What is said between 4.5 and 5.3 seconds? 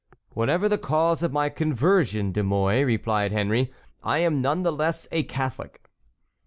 the less a